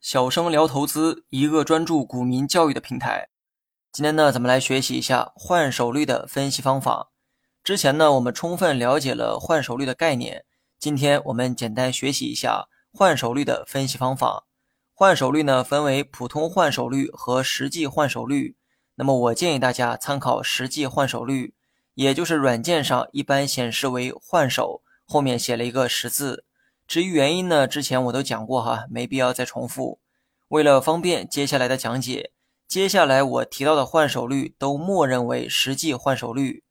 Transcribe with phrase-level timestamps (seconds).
[0.00, 3.28] 小生聊投资，一个专注股民教育的平台。
[3.92, 7.10] 今天呢，咱们来学习一下换手率的分析方法。
[7.62, 10.44] 之前呢，我们充分了解了换手率的概念。
[10.78, 14.46] 今天我们简单学习一下换手率的分析方法。
[14.94, 18.56] 换手率呢，分为普通换手率和实际换手率。
[18.94, 21.54] 那么我建议大家参考实际换手率，
[21.94, 26.44] 也就是软件上一般显示为换手，后面写了一个十字。
[26.90, 30.00] 至于原因呢，之前我都讲过哈，没必要再重复。
[30.48, 32.32] 为了方便接下来的讲解，
[32.66, 36.64] 接下来我提到的换手率都默认为实际换手率。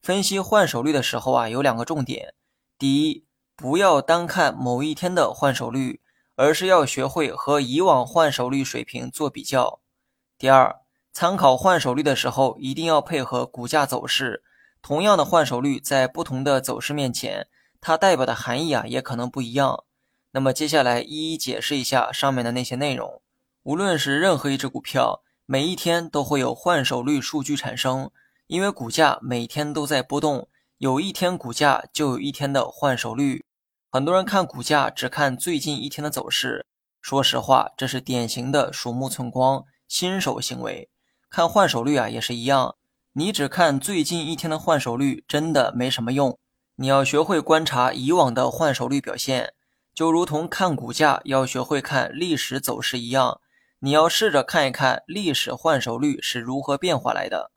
[0.00, 2.34] 分析换手率的时候啊，有两个重点：
[2.78, 3.24] 第一，
[3.56, 6.00] 不要单看某一天的换手率，
[6.36, 9.80] 而是要学会和以往换手率水平做比较；
[10.38, 10.76] 第二，
[11.12, 14.44] 参考换手率的时候，一定要配合股价走势。
[14.80, 17.48] 同样的换手率，在不同的走势面前。
[17.86, 19.84] 它代表的含义啊，也可能不一样。
[20.30, 23.20] 那么接下来一一解释一下上面的那些内容。
[23.64, 28.10] 无论是任何一只股票，每一天都会有换手率数据产生，
[28.46, 33.44] 因为股价每天都在波动，有一天股价就有一天的换手率。
[33.90, 36.64] 很多人看股价只看最近一天的走势，
[37.02, 40.88] 说实话，这是典型的鼠目寸光、新手行为。
[41.28, 42.76] 看换手率啊，也是一样，
[43.12, 46.38] 你只看最近一天的换手率，真的没什么用。
[46.76, 49.54] 你要学会观察以往的换手率表现，
[49.94, 53.40] 就如同看股价要学会看历史走势一样。
[53.78, 57.52] 你要试着看一看历史换手率是如何变化来的。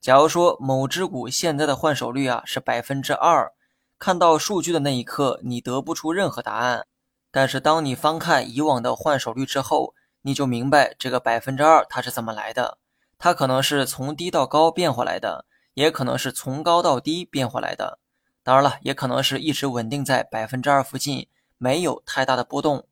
[0.00, 3.52] 假如说某只股现在的换手率啊是百分之二，
[3.98, 6.86] 看到数据的那一刻你得不出任何答案。
[7.30, 12.78] 但是当你翻看以往的换手率之后，你就明白这个百分之二它是怎么来的。
[13.18, 17.98] 它可能是从低到高变化来的，也可能是从高到低变化来的。
[18.44, 22.86] 当然了，也可能是一直稳定在百分之二附近，没有太大的波动。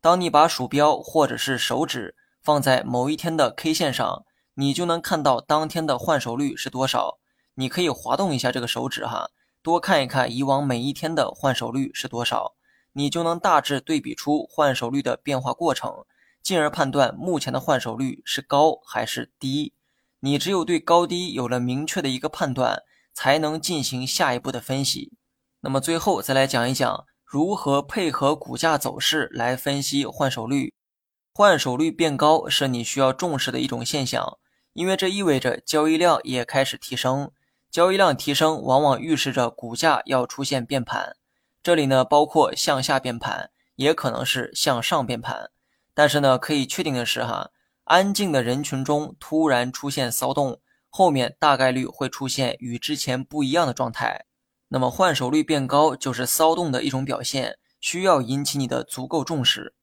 [0.00, 7.18] 当你把鼠标或者是手指放在某一天的 K 线上，你就能看到当天的换手率是多少。
[7.54, 9.30] 你可以滑动一下这个手指哈，
[9.62, 12.54] 多看一看以往每一天的换手率是多少，
[12.92, 16.04] 你就能大致对比出换手率的变化过程，
[16.42, 19.72] 进而判断目前的换手率是高还是低。
[20.20, 22.84] 你只有对高低有了明确的一个判断。
[23.14, 25.12] 才能进行下一步的分析。
[25.60, 30.74] 那么最后再来讲一讲如何配合股价走势来分析换手率。
[31.32, 34.38] 换手率变高是你需要重视的一种现象，
[34.74, 37.30] 因为这意味着交易量也开始提升。
[37.70, 41.16] 交易量提升往往预示着股价要出现变盘。
[41.62, 45.50] 这里呢包括向下变盘，也可能是向上变盘。
[45.94, 47.50] 但是呢可以确定的是哈，
[47.84, 50.60] 安静的人群中突然出现骚动。
[50.94, 54.26] 后面大概率会出现与之前不一样的状态，
[54.68, 59.74] 那么换手率变高就是骚动的一种表现，需要引起你的足够重视。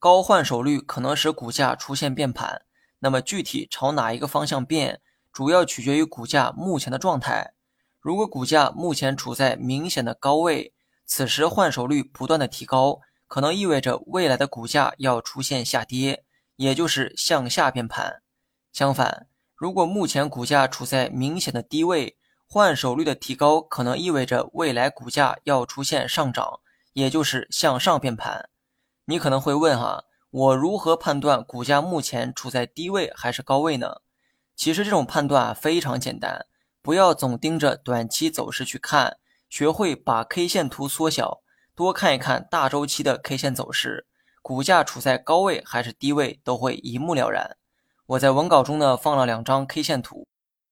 [0.00, 2.62] 高换手率可能使股价出现变盘，
[2.98, 5.00] 那么具体朝哪一个方向变，
[5.32, 7.52] 主要取决于股价目前的状态。
[8.00, 10.74] 如果股价目前处在明显的高位，
[11.04, 16.24] 此时换手率不断的提高，可能意味着未来的股价要出现下跌，
[16.56, 18.22] 也就是向下变盘。
[18.72, 26.60] 相反，如果目前股价处在明显的低位，换手率的提高可能意味着未来股价要出现上涨，
[26.92, 28.50] 也就是向上变盘。
[29.06, 34.02] 你可能会问哈，我如何判断股价目前处在低位还是高位呢？
[34.54, 36.44] 其实这种判断非常简单，
[36.82, 39.16] 不要总盯着短期走势去看，
[39.48, 41.40] 学会把 K 线图缩小，
[41.74, 44.06] 多看一看大周期的 K 线走势，
[44.42, 47.56] 股价处在高位还是低位都会一目了然。
[48.06, 50.28] 我在文稿中呢放了两张 K 线图，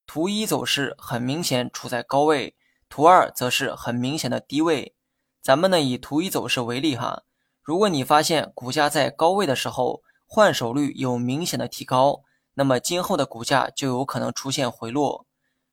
[0.06, 2.55] 图一走势很明显处在高位，
[2.89, 4.95] 图二则是很明显的低位。
[5.43, 7.25] 咱们呢以图一走势为例哈，
[7.61, 12.22] 如果你发现股价在高位的时候换手率有明显的提高，
[12.55, 15.27] 那么今后的股价就有可能出现回落。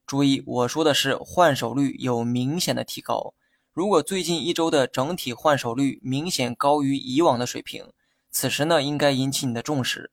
[0.08, 3.36] 注意我说的是换手率有明显的提高，
[3.72, 7.94] 如果最近一周的整体换手率明显高于以往的水平，
[8.32, 10.12] 此时呢应该引起你的重视。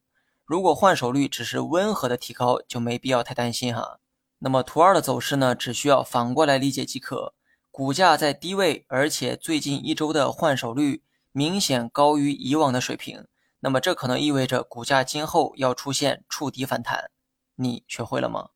[0.49, 3.99] 如果换手率只是温和的提高，就没必要太担心哈。
[4.39, 7.35] 那么图二的走势呢，只需要反过来理解即可。
[7.71, 11.03] 股价在低位，而且最近一周的换手率
[11.33, 13.27] 明显高于以往的水平，
[13.61, 17.11] 那么这可能意味着股价今后要出现触底反弹。
[17.56, 18.49] 你学会了吗？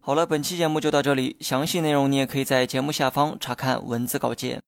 [0.00, 4.60] 好了，本期节目就到这里，详细内容你也可以在节目下方查看文字稿件。